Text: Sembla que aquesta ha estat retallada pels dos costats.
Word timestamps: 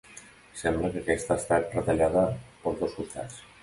Sembla 0.61 0.89
que 0.95 1.03
aquesta 1.03 1.37
ha 1.37 1.39
estat 1.43 1.79
retallada 1.79 2.27
pels 2.67 2.85
dos 2.85 3.01
costats. 3.01 3.43